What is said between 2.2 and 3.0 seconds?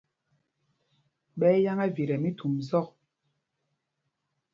mí Thumzɔ̂k.